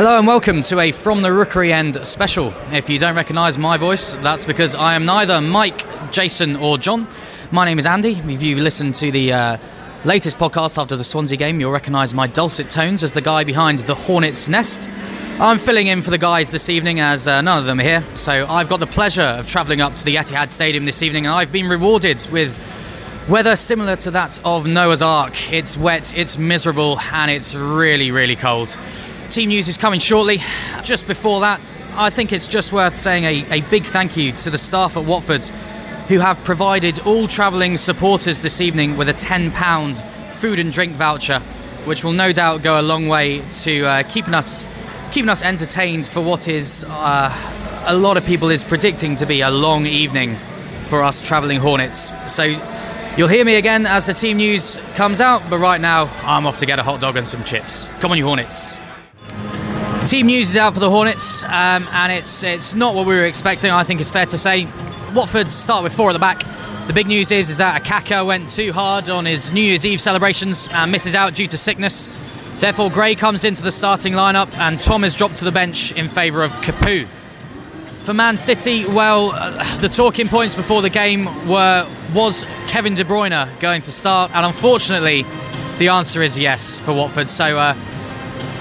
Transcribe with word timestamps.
Hello 0.00 0.16
and 0.16 0.26
welcome 0.26 0.62
to 0.62 0.80
a 0.80 0.92
From 0.92 1.20
the 1.20 1.30
Rookery 1.30 1.74
End 1.74 2.06
special. 2.06 2.54
If 2.72 2.88
you 2.88 2.98
don't 2.98 3.14
recognise 3.14 3.58
my 3.58 3.76
voice, 3.76 4.14
that's 4.22 4.46
because 4.46 4.74
I 4.74 4.94
am 4.94 5.04
neither 5.04 5.42
Mike, 5.42 5.84
Jason, 6.10 6.56
or 6.56 6.78
John. 6.78 7.06
My 7.50 7.66
name 7.66 7.78
is 7.78 7.84
Andy. 7.84 8.12
If 8.12 8.40
you 8.40 8.56
listen 8.56 8.94
to 8.94 9.12
the 9.12 9.30
uh, 9.30 9.56
latest 10.06 10.38
podcast 10.38 10.80
after 10.80 10.96
the 10.96 11.04
Swansea 11.04 11.36
game, 11.36 11.60
you'll 11.60 11.70
recognise 11.70 12.14
my 12.14 12.26
dulcet 12.26 12.70
tones 12.70 13.02
as 13.02 13.12
the 13.12 13.20
guy 13.20 13.44
behind 13.44 13.80
the 13.80 13.94
Hornets' 13.94 14.48
Nest. 14.48 14.88
I'm 15.38 15.58
filling 15.58 15.88
in 15.88 16.00
for 16.00 16.10
the 16.10 16.16
guys 16.16 16.48
this 16.48 16.70
evening 16.70 17.00
as 17.00 17.28
uh, 17.28 17.42
none 17.42 17.58
of 17.58 17.66
them 17.66 17.78
are 17.78 17.82
here, 17.82 18.04
so 18.14 18.46
I've 18.46 18.70
got 18.70 18.80
the 18.80 18.86
pleasure 18.86 19.20
of 19.20 19.46
travelling 19.46 19.82
up 19.82 19.96
to 19.96 20.04
the 20.06 20.16
Etihad 20.16 20.48
Stadium 20.48 20.86
this 20.86 21.02
evening, 21.02 21.26
and 21.26 21.34
I've 21.34 21.52
been 21.52 21.68
rewarded 21.68 22.26
with 22.32 22.58
weather 23.28 23.54
similar 23.54 23.96
to 23.96 24.10
that 24.12 24.40
of 24.46 24.66
Noah's 24.66 25.02
Ark. 25.02 25.52
It's 25.52 25.76
wet, 25.76 26.16
it's 26.16 26.38
miserable, 26.38 26.98
and 26.98 27.30
it's 27.30 27.54
really, 27.54 28.10
really 28.10 28.36
cold. 28.36 28.78
Team 29.30 29.50
news 29.50 29.68
is 29.68 29.78
coming 29.78 30.00
shortly. 30.00 30.42
Just 30.82 31.06
before 31.06 31.40
that, 31.42 31.60
I 31.94 32.10
think 32.10 32.32
it's 32.32 32.48
just 32.48 32.72
worth 32.72 32.96
saying 32.96 33.22
a, 33.22 33.58
a 33.58 33.60
big 33.70 33.84
thank 33.84 34.16
you 34.16 34.32
to 34.32 34.50
the 34.50 34.58
staff 34.58 34.96
at 34.96 35.04
Watford 35.04 35.44
who 36.08 36.18
have 36.18 36.42
provided 36.42 36.98
all 37.06 37.28
travelling 37.28 37.76
supporters 37.76 38.40
this 38.40 38.60
evening 38.60 38.96
with 38.96 39.08
a 39.08 39.14
£10 39.14 40.32
food 40.32 40.58
and 40.58 40.72
drink 40.72 40.94
voucher, 40.94 41.38
which 41.84 42.02
will 42.02 42.12
no 42.12 42.32
doubt 42.32 42.64
go 42.64 42.80
a 42.80 42.82
long 42.82 43.06
way 43.06 43.40
to 43.62 43.84
uh, 43.86 44.02
keeping 44.02 44.34
us 44.34 44.66
keeping 45.12 45.28
us 45.28 45.44
entertained 45.44 46.08
for 46.08 46.20
what 46.20 46.48
is 46.48 46.84
uh, 46.88 47.82
a 47.86 47.94
lot 47.94 48.16
of 48.16 48.24
people 48.24 48.50
is 48.50 48.64
predicting 48.64 49.14
to 49.14 49.26
be 49.26 49.42
a 49.42 49.50
long 49.50 49.86
evening 49.86 50.36
for 50.86 51.04
us 51.04 51.20
travelling 51.22 51.60
Hornets. 51.60 52.12
So 52.26 52.42
you'll 53.16 53.28
hear 53.28 53.44
me 53.44 53.54
again 53.54 53.86
as 53.86 54.06
the 54.06 54.14
team 54.14 54.38
news 54.38 54.80
comes 54.96 55.20
out, 55.20 55.48
but 55.48 55.58
right 55.58 55.80
now 55.80 56.06
I'm 56.24 56.46
off 56.46 56.56
to 56.56 56.66
get 56.66 56.80
a 56.80 56.82
hot 56.82 57.00
dog 57.00 57.16
and 57.16 57.28
some 57.28 57.44
chips. 57.44 57.88
Come 58.00 58.10
on, 58.10 58.18
you 58.18 58.24
Hornets! 58.24 58.76
Team 60.06 60.26
news 60.26 60.50
is 60.50 60.56
out 60.56 60.72
for 60.72 60.80
the 60.80 60.88
Hornets, 60.88 61.44
um, 61.44 61.86
and 61.92 62.10
it's 62.10 62.42
it's 62.42 62.74
not 62.74 62.94
what 62.94 63.06
we 63.06 63.14
were 63.14 63.26
expecting. 63.26 63.70
I 63.70 63.84
think 63.84 64.00
it's 64.00 64.10
fair 64.10 64.26
to 64.26 64.38
say. 64.38 64.66
Watford 65.14 65.50
start 65.50 65.84
with 65.84 65.92
four 65.92 66.08
at 66.08 66.14
the 66.14 66.18
back. 66.18 66.42
The 66.86 66.94
big 66.94 67.06
news 67.06 67.30
is 67.30 67.50
is 67.50 67.58
that 67.58 67.82
Okaka 67.82 68.26
went 68.26 68.50
too 68.50 68.72
hard 68.72 69.10
on 69.10 69.26
his 69.26 69.52
New 69.52 69.60
Year's 69.60 69.84
Eve 69.84 70.00
celebrations 70.00 70.68
and 70.72 70.90
misses 70.90 71.14
out 71.14 71.34
due 71.34 71.46
to 71.48 71.58
sickness. 71.58 72.08
Therefore, 72.60 72.90
Gray 72.90 73.14
comes 73.14 73.44
into 73.44 73.62
the 73.62 73.70
starting 73.70 74.14
lineup, 74.14 74.52
and 74.54 74.80
Tom 74.80 75.04
is 75.04 75.14
dropped 75.14 75.36
to 75.36 75.44
the 75.44 75.52
bench 75.52 75.92
in 75.92 76.08
favour 76.08 76.42
of 76.42 76.50
Capoue. 76.62 77.06
For 78.00 78.14
Man 78.14 78.38
City, 78.38 78.86
well, 78.86 79.32
the 79.80 79.88
talking 79.88 80.28
points 80.28 80.54
before 80.54 80.80
the 80.80 80.90
game 80.90 81.26
were 81.46 81.86
was 82.14 82.46
Kevin 82.68 82.94
De 82.94 83.04
Bruyne 83.04 83.60
going 83.60 83.82
to 83.82 83.92
start, 83.92 84.34
and 84.34 84.46
unfortunately, 84.46 85.26
the 85.78 85.88
answer 85.88 86.22
is 86.22 86.38
yes 86.38 86.80
for 86.80 86.94
Watford. 86.94 87.28
So. 87.28 87.58
Uh, 87.58 87.76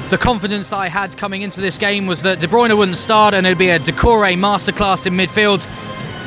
the 0.10 0.18
confidence 0.18 0.70
that 0.70 0.78
I 0.78 0.88
had 0.88 1.16
coming 1.18 1.44
into 1.44 1.62
this 1.62 1.78
game 1.78 2.08
was 2.08 2.24
that 2.24 2.40
De 2.40 2.48
Bruyne 2.48 2.76
wouldn't 2.76 2.98
start 2.98 3.36
and 3.36 3.46
it'd 3.46 3.60
be 3.60 3.70
a 3.70 3.80
Doucouré 3.80 4.36
masterclass 4.36 5.06
in 5.06 5.14
midfield. 5.14 5.68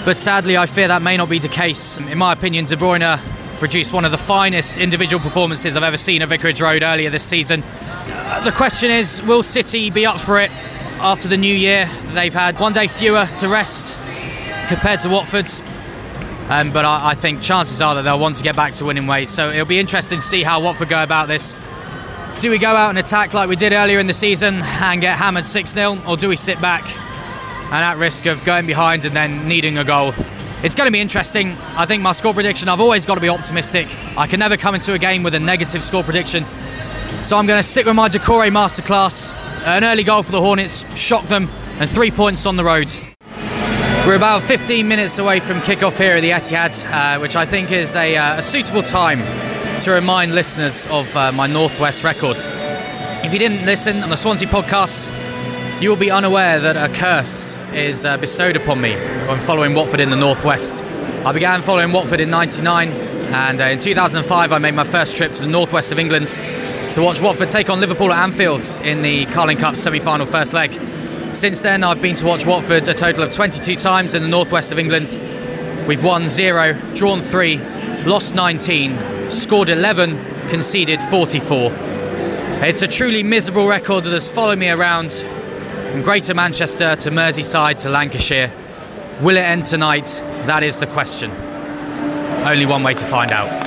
But 0.04 0.18
sadly, 0.18 0.56
I 0.56 0.66
fear 0.66 0.88
that 0.88 1.02
may 1.02 1.16
not 1.16 1.28
be 1.28 1.40
the 1.40 1.48
case. 1.48 1.98
In 1.98 2.18
my 2.18 2.32
opinion, 2.32 2.64
De 2.64 2.76
Bruyne 2.76 3.20
produced 3.58 3.92
one 3.92 4.04
of 4.04 4.12
the 4.12 4.18
finest 4.18 4.78
individual 4.78 5.20
performances 5.20 5.76
I've 5.76 5.82
ever 5.82 5.96
seen 5.96 6.22
at 6.22 6.28
Vicarage 6.28 6.60
Road 6.60 6.82
earlier 6.82 7.10
this 7.10 7.24
season. 7.24 7.64
Uh, 7.64 8.40
the 8.44 8.52
question 8.52 8.90
is 8.90 9.20
will 9.22 9.42
City 9.42 9.90
be 9.90 10.06
up 10.06 10.20
for 10.20 10.38
it 10.38 10.50
after 11.00 11.26
the 11.26 11.36
new 11.36 11.54
year? 11.54 11.90
They've 12.14 12.32
had 12.32 12.60
one 12.60 12.72
day 12.72 12.86
fewer 12.86 13.26
to 13.38 13.48
rest 13.48 13.98
compared 14.68 15.00
to 15.00 15.08
Watford. 15.08 15.50
Um, 16.48 16.72
but 16.72 16.84
I, 16.84 17.10
I 17.10 17.14
think 17.14 17.40
chances 17.42 17.80
are 17.82 17.96
that 17.96 18.02
they'll 18.02 18.18
want 18.18 18.36
to 18.36 18.42
get 18.44 18.54
back 18.54 18.74
to 18.74 18.84
winning 18.84 19.08
ways. 19.08 19.28
So 19.28 19.48
it'll 19.48 19.64
be 19.64 19.80
interesting 19.80 20.18
to 20.18 20.24
see 20.24 20.42
how 20.44 20.60
Watford 20.60 20.88
go 20.88 21.02
about 21.02 21.26
this. 21.26 21.56
Do 22.40 22.50
we 22.50 22.58
go 22.58 22.74
out 22.74 22.90
and 22.90 22.98
attack 22.98 23.34
like 23.34 23.48
we 23.48 23.56
did 23.56 23.72
earlier 23.72 23.98
in 23.98 24.06
the 24.06 24.14
season 24.14 24.62
and 24.62 25.00
get 25.00 25.16
hammered 25.16 25.44
6 25.44 25.70
0, 25.72 25.98
or 26.06 26.16
do 26.16 26.28
we 26.28 26.36
sit 26.36 26.60
back 26.60 26.84
and 26.86 27.74
at 27.74 27.98
risk 27.98 28.26
of 28.26 28.44
going 28.44 28.66
behind 28.66 29.04
and 29.04 29.14
then 29.14 29.46
needing 29.46 29.78
a 29.78 29.84
goal? 29.84 30.12
It's 30.62 30.74
going 30.74 30.86
to 30.86 30.92
be 30.92 31.00
interesting. 31.00 31.56
I 31.76 31.86
think 31.86 32.02
my 32.02 32.12
score 32.12 32.34
prediction, 32.34 32.68
I've 32.68 32.80
always 32.80 33.06
got 33.06 33.14
to 33.14 33.20
be 33.20 33.28
optimistic. 33.28 33.88
I 34.16 34.26
can 34.26 34.40
never 34.40 34.56
come 34.56 34.74
into 34.74 34.92
a 34.92 34.98
game 34.98 35.22
with 35.22 35.34
a 35.34 35.40
negative 35.40 35.84
score 35.84 36.02
prediction. 36.02 36.44
So 37.22 37.36
I'm 37.36 37.46
going 37.46 37.60
to 37.60 37.68
stick 37.68 37.86
with 37.86 37.94
my 37.96 38.08
Doucouré 38.08 38.50
masterclass. 38.50 39.34
An 39.64 39.84
early 39.84 40.02
goal 40.02 40.22
for 40.22 40.32
the 40.32 40.40
Hornets, 40.40 40.84
shock 40.98 41.26
them, 41.28 41.48
and 41.78 41.88
three 41.88 42.10
points 42.10 42.46
on 42.46 42.56
the 42.56 42.64
road. 42.64 42.90
We're 44.06 44.16
about 44.16 44.42
15 44.42 44.88
minutes 44.88 45.18
away 45.18 45.38
from 45.38 45.60
kickoff 45.60 45.96
here 45.96 46.16
at 46.16 46.20
the 46.20 46.30
Etihad, 46.30 46.84
uh, 46.90 47.20
which 47.20 47.36
I 47.36 47.46
think 47.46 47.70
is 47.70 47.94
a, 47.94 48.16
uh, 48.16 48.38
a 48.38 48.42
suitable 48.42 48.82
time 48.82 49.20
to 49.80 49.90
remind 49.90 50.34
listeners 50.34 50.86
of 50.88 51.14
uh, 51.16 51.32
my 51.32 51.46
Northwest 51.46 52.04
record. 52.04 52.36
If 53.24 53.32
you 53.32 53.38
didn't 53.38 53.64
listen 53.64 54.02
on 54.02 54.10
the 54.10 54.16
Swansea 54.16 54.48
podcast, 54.48 55.10
you 55.80 55.88
will 55.88 55.96
be 55.96 56.10
unaware 56.10 56.60
that 56.60 56.76
a 56.76 56.92
curse 56.94 57.58
is 57.72 58.04
uh, 58.04 58.16
bestowed 58.16 58.56
upon 58.56 58.80
me 58.80 58.94
when 59.26 59.40
following 59.40 59.74
Watford 59.74 60.00
in 60.00 60.10
the 60.10 60.16
Northwest. 60.16 60.82
I 61.24 61.32
began 61.32 61.62
following 61.62 61.90
Watford 61.90 62.20
in 62.20 62.30
99, 62.30 62.90
and 62.90 63.60
uh, 63.60 63.64
in 63.64 63.78
2005 63.78 64.52
I 64.52 64.58
made 64.58 64.74
my 64.74 64.84
first 64.84 65.16
trip 65.16 65.32
to 65.32 65.40
the 65.42 65.48
Northwest 65.48 65.90
of 65.90 65.98
England 65.98 66.28
to 66.92 67.00
watch 67.00 67.20
Watford 67.20 67.50
take 67.50 67.70
on 67.70 67.80
Liverpool 67.80 68.12
at 68.12 68.22
Anfield 68.22 68.62
in 68.84 69.02
the 69.02 69.24
Carling 69.26 69.56
Cup 69.56 69.76
semi 69.76 69.98
final 69.98 70.26
first 70.26 70.52
leg. 70.52 70.72
Since 71.34 71.62
then, 71.62 71.82
I've 71.82 72.02
been 72.02 72.14
to 72.16 72.26
watch 72.26 72.44
Watford 72.44 72.86
a 72.88 72.94
total 72.94 73.24
of 73.24 73.30
22 73.30 73.76
times 73.76 74.14
in 74.14 74.22
the 74.22 74.28
Northwest 74.28 74.70
of 74.70 74.78
England. 74.78 75.18
We've 75.88 76.04
won 76.04 76.28
zero, 76.28 76.74
drawn 76.94 77.22
three, 77.22 77.58
lost 78.04 78.34
19, 78.34 79.21
scored 79.32 79.70
11, 79.70 80.48
conceded 80.48 81.02
44. 81.04 81.72
It's 82.64 82.82
a 82.82 82.86
truly 82.86 83.22
miserable 83.22 83.66
record 83.66 84.04
that 84.04 84.12
has 84.12 84.30
followed 84.30 84.58
me 84.58 84.68
around 84.68 85.12
from 85.12 86.02
Greater 86.02 86.34
Manchester 86.34 86.96
to 86.96 87.10
Merseyside 87.10 87.78
to 87.80 87.88
Lancashire. 87.88 88.52
Will 89.20 89.36
it 89.36 89.40
end 89.40 89.64
tonight? 89.64 90.06
That 90.46 90.62
is 90.62 90.78
the 90.78 90.86
question. 90.86 91.30
Only 92.46 92.66
one 92.66 92.82
way 92.82 92.94
to 92.94 93.04
find 93.06 93.32
out. 93.32 93.61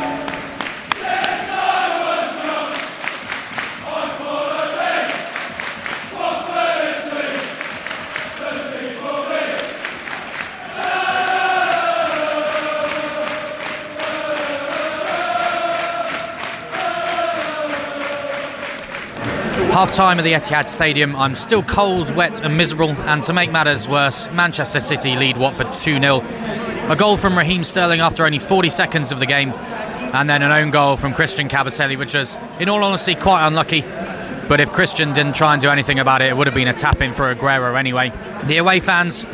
Half 19.76 19.92
time 19.92 20.20
at 20.20 20.22
the 20.22 20.32
Etihad 20.32 20.70
Stadium. 20.70 21.18
I'm 21.18 21.36
still 21.36 21.62
cold, 21.62 22.16
wet, 22.16 22.40
and 22.40 22.56
miserable. 22.56 22.92
And 22.92 23.22
to 23.24 23.34
make 23.34 23.52
matters 23.52 23.90
worse, 23.90 24.30
Manchester 24.32 24.80
City 24.80 25.18
lead 25.18 25.36
Watford 25.36 25.74
2 25.74 26.00
0. 26.00 26.22
A 26.90 26.96
goal 26.98 27.18
from 27.18 27.38
Raheem 27.38 27.66
Sterling 27.66 28.00
after 28.00 28.26
only 28.26 28.40
40 28.40 28.70
seconds 28.70 29.12
of 29.12 29.20
the 29.20 29.26
game, 29.26 29.52
and 29.52 30.30
then 30.30 30.44
an 30.44 30.54
own 30.54 30.72
goal 30.72 30.96
from 30.96 31.14
Christian 31.14 31.50
Kabasele, 31.50 31.98
which 31.98 32.14
was, 32.14 32.38
in 32.58 32.70
all 32.70 32.82
honesty, 32.86 33.16
quite 33.16 33.46
unlucky. 33.46 33.82
But 34.48 34.62
if 34.62 34.72
Christian 34.72 35.12
didn't 35.12 35.36
try 35.36 35.52
and 35.52 35.62
do 35.62 35.68
anything 35.68 36.00
about 36.00 36.22
it, 36.22 36.30
it 36.30 36.38
would 36.38 36.48
have 36.48 36.56
been 36.56 36.70
a 36.70 36.74
tap 36.74 37.02
in 37.02 37.14
for 37.14 37.36
Aguero 37.36 37.78
anyway. 37.78 38.14
The 38.46 38.56
away 38.56 38.80
fans, 38.80 39.28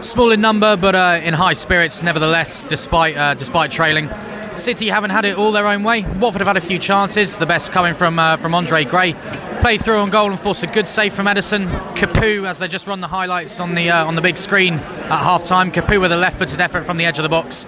small 0.00 0.32
in 0.32 0.40
number, 0.40 0.76
but 0.76 0.96
uh, 0.96 1.20
in 1.22 1.32
high 1.32 1.52
spirits 1.52 2.02
nevertheless, 2.02 2.64
despite 2.64 3.16
uh, 3.16 3.34
despite 3.34 3.70
trailing. 3.70 4.10
City 4.56 4.88
haven't 4.88 5.10
had 5.10 5.24
it 5.26 5.36
all 5.36 5.52
their 5.52 5.66
own 5.68 5.84
way. 5.84 6.02
Watford 6.02 6.40
have 6.40 6.48
had 6.48 6.56
a 6.56 6.60
few 6.60 6.78
chances, 6.78 7.38
the 7.38 7.46
best 7.46 7.70
coming 7.70 7.94
from 7.94 8.18
uh, 8.18 8.36
from 8.36 8.52
Andre 8.52 8.84
Gray. 8.84 9.14
Played 9.60 9.84
through 9.84 9.98
on 9.98 10.10
goal 10.10 10.30
and 10.30 10.38
forced 10.38 10.62
a 10.62 10.68
good 10.68 10.86
save 10.86 11.12
from 11.12 11.26
Ederson. 11.26 11.68
Capoue, 11.96 12.46
as 12.48 12.58
they 12.58 12.68
just 12.68 12.86
run 12.86 13.00
the 13.00 13.08
highlights 13.08 13.58
on 13.58 13.74
the 13.74 13.90
uh, 13.90 14.04
on 14.04 14.14
the 14.14 14.22
big 14.22 14.38
screen 14.38 14.74
at 14.74 15.08
half 15.10 15.44
time. 15.44 15.72
Capoue 15.72 16.00
with 16.00 16.12
a 16.12 16.16
left 16.16 16.38
footed 16.38 16.60
effort 16.60 16.84
from 16.84 16.98
the 16.98 17.04
edge 17.04 17.18
of 17.18 17.24
the 17.24 17.28
box. 17.28 17.66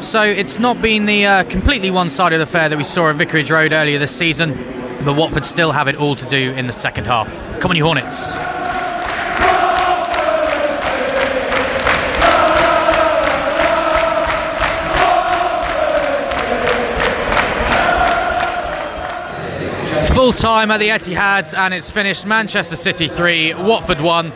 So 0.00 0.22
it's 0.22 0.58
not 0.58 0.80
been 0.80 1.06
the 1.06 1.26
uh, 1.26 1.44
completely 1.44 1.90
one 1.90 2.08
sided 2.08 2.40
affair 2.40 2.68
that 2.68 2.78
we 2.78 2.84
saw 2.84 3.10
at 3.10 3.16
Vicarage 3.16 3.50
Road 3.50 3.72
earlier 3.72 3.98
this 3.98 4.16
season, 4.16 4.54
but 5.04 5.16
Watford 5.16 5.44
still 5.44 5.72
have 5.72 5.88
it 5.88 5.96
all 5.96 6.14
to 6.14 6.24
do 6.24 6.52
in 6.52 6.66
the 6.66 6.72
second 6.72 7.06
half. 7.06 7.28
Come 7.60 7.72
on, 7.72 7.76
you 7.76 7.84
Hornets. 7.84 8.36
Full 20.18 20.32
time 20.32 20.72
at 20.72 20.78
the 20.78 20.88
Etihad, 20.88 21.56
and 21.56 21.72
it's 21.72 21.92
finished 21.92 22.26
Manchester 22.26 22.74
City 22.74 23.06
3, 23.06 23.54
Watford 23.54 24.00
1. 24.00 24.32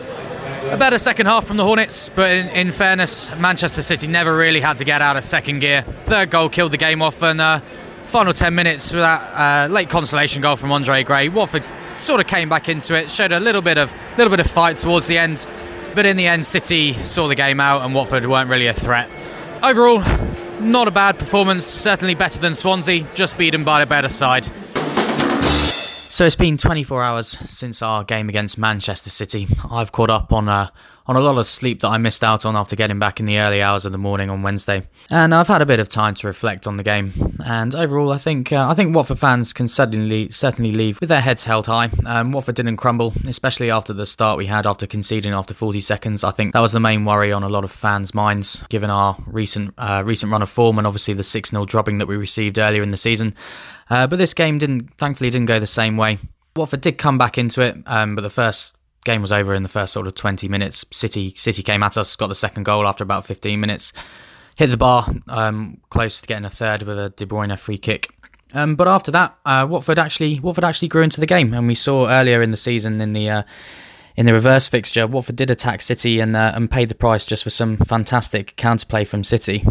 A 0.70 0.76
better 0.76 0.96
second 0.96 1.26
half 1.26 1.44
from 1.44 1.56
the 1.56 1.64
Hornets, 1.64 2.08
but 2.08 2.31
in, 2.31 2.46
in, 2.50 2.70
fairness, 2.70 3.34
Manchester 3.37 3.82
City 3.82 4.06
never 4.06 4.37
really 4.37 4.61
had 4.61 4.76
to 4.76 4.84
get 4.84 5.02
out 5.02 5.17
of 5.17 5.25
second 5.25 5.58
gear. 5.58 5.82
Third 6.05 6.31
goal 6.31 6.49
killed 6.49 6.70
the 6.70 6.76
game 6.76 7.02
off, 7.02 7.20
and 7.25 7.40
uh, 7.40 7.58
final 8.05 8.32
10 8.32 8.55
minutes 8.55 8.93
with 8.93 9.02
that 9.02 9.23
uh, 9.69 9.73
late 9.73 9.90
consolation 9.90 10.40
goal 10.40 10.55
from 10.55 10.70
Andre 10.70 11.02
Gray. 11.02 11.29
Watford 11.29 11.64
sort 11.96 12.20
of 12.20 12.28
came 12.28 12.49
back 12.49 12.69
into 12.69 12.94
it, 12.94 13.11
showed 13.11 13.32
a 13.32 13.40
little 13.40 13.61
bit 13.61 13.76
of 13.76 13.93
little 14.17 14.31
bit 14.31 14.38
of 14.38 14.46
fight 14.46 14.76
towards 14.76 15.08
the 15.08 15.19
end, 15.19 15.49
but 15.96 16.06
in 16.06 16.17
the 16.17 16.28
end, 16.28 16.46
City 16.46 16.94
saw 17.02 17.26
the 17.26 17.35
game 17.35 17.58
out, 17.58 17.82
and 17.82 17.93
Watford 17.93 18.25
weren't 18.26 18.49
really 18.49 18.69
a 18.69 18.73
threat. 18.73 19.11
Overall, 19.64 19.99
not 20.61 20.87
a 20.87 20.93
bad 20.93 21.19
performance, 21.19 21.67
certainly 21.67 22.14
better 22.14 22.38
than 22.38 22.55
Swansea, 22.55 23.05
just 23.14 23.37
beaten 23.37 23.64
by 23.64 23.82
a 23.82 23.87
better 23.87 24.08
side. 24.08 24.49
So 26.12 26.26
it's 26.26 26.37
been 26.37 26.59
24 26.59 27.03
hours 27.03 27.38
since 27.49 27.81
our 27.81 28.05
game 28.05 28.29
against 28.29 28.59
Manchester 28.59 29.09
City. 29.09 29.49
I've 29.70 29.93
caught 29.93 30.11
up 30.11 30.31
on 30.31 30.47
uh, 30.47 30.69
on 31.06 31.16
a 31.16 31.20
lot 31.20 31.38
of 31.38 31.46
sleep 31.46 31.81
that 31.81 31.88
I 31.88 31.99
missed 31.99 32.22
out 32.22 32.44
on 32.44 32.56
after 32.56 32.76
getting 32.76 32.99
back 32.99 33.20
in 33.20 33.26
the 33.26 33.38
early 33.38 33.60
hours 33.60 33.84
of 33.84 33.93
the 33.93 33.99
morning 33.99 34.31
on 34.31 34.43
Wednesday, 34.43 34.87
and 35.10 35.34
I've 35.34 35.49
had 35.49 35.62
a 35.62 35.66
bit 35.66 35.81
of 35.81 35.88
time 35.88 36.14
to 36.14 36.26
reflect 36.26 36.66
on 36.66 36.76
the 36.76 36.82
game. 36.82 37.12
And 37.44 37.75
overall, 37.75 38.12
I 38.12 38.19
think 38.19 38.52
uh, 38.52 38.69
I 38.69 38.75
think 38.75 38.94
Watford 38.94 39.19
fans 39.19 39.52
can 39.52 39.69
certainly 39.69 40.31
certainly 40.31 40.72
leave 40.72 41.00
with 41.00 41.08
their 41.08 41.20
heads 41.20 41.44
held 41.44 41.66
high. 41.66 41.90
Um, 42.06 42.32
Watford 42.32 42.54
didn't 42.54 42.76
crumble, 42.76 43.12
especially 43.26 43.70
after 43.70 43.93
the 43.93 44.06
start 44.06 44.38
we 44.38 44.46
had 44.46 44.66
after 44.66 44.87
conceding 44.87 45.32
after 45.32 45.54
40 45.54 45.81
seconds. 45.81 46.25
I 46.25 46.31
think 46.31 46.52
that 46.52 46.60
was 46.60 46.72
the 46.72 46.81
main 46.81 47.04
worry 47.04 47.32
on 47.32 47.43
a 47.43 47.49
lot 47.49 47.64
of 47.64 47.72
fans' 47.72 48.14
minds, 48.14 48.64
given 48.69 48.90
our 48.90 49.16
recent 49.26 49.75
uh, 49.78 50.02
recent 50.04 50.31
run 50.31 50.43
of 50.43 50.50
form 50.50 50.78
and 50.78 50.87
obviously 50.87 51.14
the 51.14 51.22
6 51.22 51.50
0 51.50 51.64
dropping 51.64 51.99
that 51.99 52.06
we 52.06 52.16
received 52.16 52.58
earlier 52.58 52.82
in 52.82 52.90
the 52.90 52.96
season. 52.96 53.34
Uh, 53.90 54.06
but 54.06 54.16
this 54.16 54.34
game 54.34 54.58
didn't, 54.58 54.96
thankfully, 54.96 55.31
didn't 55.31 55.46
go 55.46 55.60
the 55.60 55.66
same 55.66 55.96
way. 55.96 56.19
Watford 56.56 56.81
did 56.81 56.99
come 56.99 57.19
back 57.19 57.38
into 57.38 57.62
it, 57.62 57.76
um, 57.87 58.14
but 58.14 58.22
the 58.22 58.31
first 58.31 58.76
game 59.04 59.22
was 59.22 59.32
over 59.32 59.54
in 59.54 59.62
the 59.62 59.69
first 59.69 59.93
sort 59.93 60.06
of 60.06 60.14
20 60.14 60.49
minutes. 60.49 60.84
City 60.90 61.32
City 61.37 61.62
came 61.62 61.82
at 61.82 61.96
us, 61.96 62.16
got 62.16 62.28
the 62.28 62.34
second 62.34 62.64
goal 62.64 62.87
after 62.87 63.04
about 63.04 63.25
15 63.25 63.58
minutes, 63.58 63.93
hit 64.56 64.69
the 64.69 64.76
bar, 64.76 65.08
um, 65.28 65.78
close 65.90 66.20
to 66.20 66.26
getting 66.26 66.44
a 66.44 66.50
third 66.50 66.82
with 66.82 66.99
a 66.99 67.10
De 67.10 67.26
Bruyne 67.26 67.58
free 67.58 67.78
kick. 67.78 68.10
Um, 68.54 68.76
but 68.76 68.87
after 68.87 69.10
that, 69.12 69.37
uh, 69.46 69.66
Watford 69.69 69.99
actually 69.99 70.38
Watford 70.40 70.64
actually 70.64 70.88
grew 70.88 71.02
into 71.02 71.20
the 71.20 71.26
game, 71.26 71.54
and 71.54 71.66
we 71.66 71.75
saw 71.75 72.08
earlier 72.08 72.43
in 72.43 72.50
the 72.50 72.56
season 72.56 73.00
in 73.00 73.12
the 73.12 73.28
uh, 73.28 73.43
in 74.16 74.26
the 74.26 74.32
reverse 74.32 74.69
fixture, 74.69 75.06
Watford 75.06 75.37
did 75.37 75.50
attack 75.50 75.82
City 75.82 76.20
and 76.20 76.37
uh, 76.37 76.52
and 76.54 76.70
paid 76.70 76.88
the 76.88 76.94
price 76.94 77.25
just 77.25 77.43
for 77.43 77.50
some 77.50 77.76
fantastic 77.78 78.56
counterplay 78.56 79.06
from 79.06 79.25
City. 79.25 79.64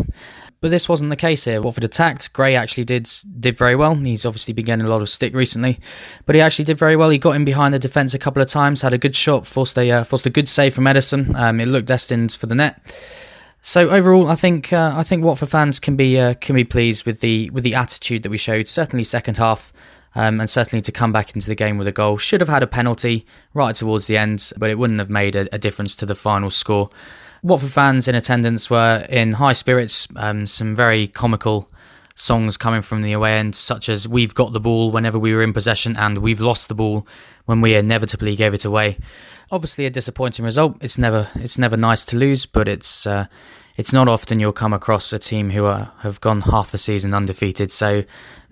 But 0.61 0.69
this 0.69 0.87
wasn't 0.87 1.09
the 1.09 1.15
case 1.15 1.45
here. 1.45 1.59
Watford 1.59 1.83
attacked. 1.83 2.33
Gray 2.33 2.55
actually 2.55 2.83
did 2.83 3.09
did 3.39 3.57
very 3.57 3.75
well. 3.75 3.95
He's 3.95 4.27
obviously 4.27 4.53
been 4.53 4.65
getting 4.65 4.85
a 4.85 4.89
lot 4.89 5.01
of 5.01 5.09
stick 5.09 5.33
recently, 5.33 5.79
but 6.27 6.35
he 6.35 6.41
actually 6.41 6.65
did 6.65 6.77
very 6.77 6.95
well. 6.95 7.09
He 7.09 7.17
got 7.17 7.35
in 7.35 7.43
behind 7.43 7.73
the 7.73 7.79
defence 7.79 8.13
a 8.13 8.19
couple 8.19 8.43
of 8.43 8.47
times, 8.47 8.83
had 8.83 8.93
a 8.93 8.99
good 8.99 9.15
shot, 9.15 9.47
forced 9.47 9.75
a 9.79 9.89
uh, 9.89 10.03
forced 10.03 10.27
a 10.27 10.29
good 10.29 10.47
save 10.47 10.75
from 10.75 10.83
Ederson. 10.83 11.35
Um, 11.35 11.59
it 11.59 11.67
looked 11.67 11.87
destined 11.87 12.33
for 12.33 12.45
the 12.45 12.53
net. 12.53 12.79
So 13.61 13.89
overall, 13.89 14.29
I 14.29 14.35
think 14.35 14.71
uh, 14.71 14.93
I 14.95 15.01
think 15.01 15.23
Watford 15.23 15.49
fans 15.49 15.79
can 15.79 15.95
be 15.95 16.19
uh, 16.19 16.35
can 16.35 16.53
be 16.53 16.63
pleased 16.63 17.07
with 17.07 17.21
the 17.21 17.49
with 17.49 17.63
the 17.63 17.73
attitude 17.73 18.21
that 18.21 18.29
we 18.29 18.37
showed. 18.37 18.67
Certainly 18.67 19.05
second 19.05 19.37
half. 19.37 19.73
Um, 20.13 20.41
and 20.41 20.49
certainly 20.49 20.81
to 20.81 20.91
come 20.91 21.13
back 21.13 21.33
into 21.35 21.47
the 21.47 21.55
game 21.55 21.77
with 21.77 21.87
a 21.87 21.91
goal. 21.93 22.17
Should 22.17 22.41
have 22.41 22.49
had 22.49 22.63
a 22.63 22.67
penalty 22.67 23.25
right 23.53 23.73
towards 23.73 24.07
the 24.07 24.17
end, 24.17 24.51
but 24.57 24.69
it 24.69 24.77
wouldn't 24.77 24.99
have 24.99 25.09
made 25.09 25.37
a, 25.37 25.47
a 25.55 25.57
difference 25.57 25.95
to 25.95 26.05
the 26.05 26.15
final 26.15 26.49
score. 26.49 26.89
Watford 27.43 27.71
fans 27.71 28.07
in 28.07 28.15
attendance 28.15 28.69
were 28.69 29.05
in 29.09 29.33
high 29.33 29.53
spirits, 29.53 30.07
um, 30.15 30.45
some 30.45 30.75
very 30.75 31.07
comical 31.07 31.69
songs 32.13 32.55
coming 32.55 32.81
from 32.81 33.01
the 33.01 33.13
away 33.13 33.37
end, 33.39 33.55
such 33.55 33.89
as 33.89 34.07
We've 34.07 34.35
Got 34.35 34.53
the 34.53 34.59
Ball 34.59 34.91
whenever 34.91 35.17
we 35.17 35.33
were 35.33 35.41
in 35.41 35.53
possession 35.53 35.97
and 35.97 36.19
We've 36.19 36.39
Lost 36.39 36.67
the 36.67 36.75
Ball 36.75 37.07
when 37.45 37.59
we 37.61 37.75
inevitably 37.75 38.35
gave 38.35 38.53
it 38.53 38.63
away. 38.63 38.97
Obviously, 39.49 39.85
a 39.85 39.89
disappointing 39.89 40.45
result. 40.45 40.77
It's 40.81 40.97
never 40.97 41.29
it's 41.35 41.57
never 41.57 41.75
nice 41.75 42.05
to 42.05 42.15
lose, 42.15 42.45
but 42.45 42.67
it's 42.67 43.07
uh, 43.07 43.25
it's 43.75 43.91
not 43.91 44.07
often 44.07 44.39
you'll 44.39 44.53
come 44.53 44.73
across 44.73 45.11
a 45.11 45.19
team 45.19 45.49
who 45.49 45.65
are, 45.65 45.91
have 45.99 46.21
gone 46.21 46.41
half 46.41 46.71
the 46.71 46.77
season 46.77 47.13
undefeated. 47.13 47.71
So, 47.71 48.03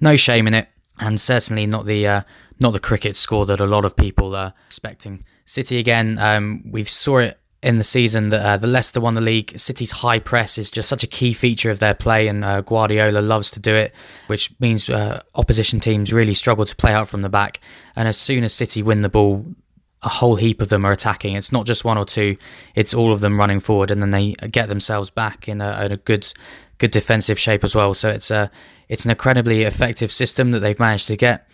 no 0.02 0.16
shame 0.16 0.48
in 0.48 0.54
it, 0.56 0.68
and 1.00 1.20
certainly 1.20 1.68
not 1.68 1.86
the 1.86 2.08
uh, 2.08 2.22
not 2.60 2.74
the 2.74 2.80
cricket 2.80 3.16
score 3.16 3.46
that 3.46 3.62
a 3.62 3.66
lot 3.66 3.86
of 3.86 3.96
people 3.96 4.36
are 4.36 4.54
expecting. 4.66 5.24
City 5.46 5.78
again, 5.78 6.18
um, 6.20 6.64
we 6.70 6.84
saw 6.84 7.20
it 7.20 7.39
in 7.62 7.78
the 7.78 7.84
season 7.84 8.30
that 8.30 8.42
uh, 8.42 8.58
the 8.58 8.68
Leicester 8.68 9.02
won 9.02 9.16
the 9.16 9.22
league. 9.22 9.58
City's 9.60 9.92
high 9.92 10.20
press 10.20 10.58
is 10.58 10.72
just 10.72 10.88
such 10.88 11.04
a 11.04 11.08
key 11.08 11.34
feature 11.34 11.70
of 11.70 11.80
their 11.80 11.94
play, 11.94 12.28
and 12.28 12.44
uh, 12.44 12.62
Guardiola 12.62 13.20
loves 13.20 13.52
to 13.52 13.60
do 13.60 13.76
it, 13.76 13.94
which 14.28 14.52
means 14.60 14.90
uh, 14.90 15.22
opposition 15.36 15.80
teams 15.80 16.14
really 16.14 16.34
struggle 16.34 16.66
to 16.66 16.76
play 16.76 16.94
out 16.94 17.08
from 17.08 17.22
the 17.22 17.30
back. 17.30 17.60
And 17.96 18.08
as 18.08 18.18
soon 18.18 18.44
as 18.44 18.54
City 18.54 18.82
win 18.82 19.02
the 19.02 19.10
ball, 19.10 19.46
a 20.02 20.10
whole 20.10 20.36
heap 20.36 20.62
of 20.62 20.70
them 20.70 20.86
are 20.86 20.94
attacking. 20.94 21.36
It's 21.36 21.52
not 21.52 21.66
just 21.66 21.84
one 21.84 21.98
or 21.98 22.06
two; 22.06 22.38
it's 22.76 22.94
all 22.94 23.12
of 23.12 23.20
them 23.20 23.38
running 23.38 23.60
forward, 23.60 23.92
and 23.92 24.02
then 24.02 24.12
they 24.12 24.32
get 24.50 24.70
themselves 24.70 25.10
back 25.10 25.50
in 25.50 25.60
a, 25.60 25.86
in 25.86 25.92
a 25.92 25.98
good, 25.98 26.32
good 26.78 26.92
defensive 26.92 27.38
shape 27.38 27.66
as 27.66 27.76
well. 27.76 27.94
So 27.94 28.10
it's 28.10 28.32
a 28.32 28.50
it's 28.88 29.04
an 29.04 29.12
incredibly 29.12 29.64
effective 29.64 30.14
system 30.14 30.52
that 30.52 30.60
they've 30.60 30.80
managed 30.80 31.08
to 31.08 31.18
get. 31.18 31.46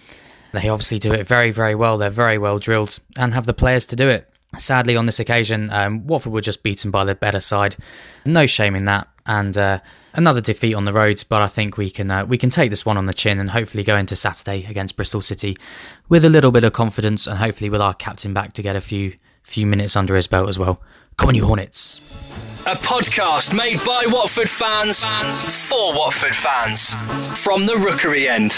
They 0.51 0.69
obviously 0.69 0.99
do 0.99 1.11
it 1.13 1.27
very, 1.27 1.51
very 1.51 1.75
well. 1.75 1.97
They're 1.97 2.09
very 2.09 2.37
well 2.37 2.59
drilled 2.59 2.99
and 3.17 3.33
have 3.33 3.45
the 3.45 3.53
players 3.53 3.87
to 3.87 3.95
do 3.95 4.07
it. 4.07 4.29
Sadly, 4.57 4.95
on 4.95 5.05
this 5.05 5.19
occasion, 5.19 5.69
um, 5.71 6.05
Watford 6.07 6.33
were 6.33 6.41
just 6.41 6.63
beaten 6.63 6.91
by 6.91 7.03
the 7.03 7.15
better 7.15 7.39
side. 7.39 7.75
No 8.25 8.45
shame 8.45 8.75
in 8.75 8.85
that, 8.85 9.07
and 9.25 9.57
uh, 9.57 9.79
another 10.13 10.41
defeat 10.41 10.73
on 10.73 10.85
the 10.85 10.93
roads. 10.93 11.23
But 11.23 11.41
I 11.41 11.47
think 11.47 11.77
we 11.77 11.89
can 11.89 12.09
uh, 12.11 12.25
we 12.25 12.37
can 12.37 12.49
take 12.49 12.69
this 12.69 12.85
one 12.85 12.97
on 12.97 13.05
the 13.05 13.13
chin 13.13 13.39
and 13.39 13.49
hopefully 13.49 13.83
go 13.83 13.95
into 13.95 14.15
Saturday 14.15 14.65
against 14.65 14.95
Bristol 14.95 15.21
City 15.21 15.57
with 16.09 16.25
a 16.25 16.29
little 16.29 16.51
bit 16.51 16.63
of 16.63 16.73
confidence 16.73 17.27
and 17.27 17.37
hopefully 17.37 17.69
with 17.69 17.81
our 17.81 17.93
captain 17.93 18.33
back 18.33 18.53
to 18.53 18.61
get 18.61 18.75
a 18.75 18.81
few 18.81 19.15
few 19.43 19.65
minutes 19.65 19.95
under 19.95 20.15
his 20.15 20.27
belt 20.27 20.49
as 20.49 20.57
well. 20.57 20.81
Come 21.17 21.29
on, 21.29 21.35
you 21.35 21.45
Hornets! 21.45 22.01
A 22.67 22.75
podcast 22.75 23.55
made 23.55 23.77
by 23.85 24.05
Watford 24.07 24.49
fans, 24.49 25.03
fans 25.03 25.43
for 25.43 25.95
Watford 25.95 26.35
fans 26.35 26.93
from 27.39 27.65
the 27.67 27.77
Rookery 27.77 28.27
end. 28.27 28.51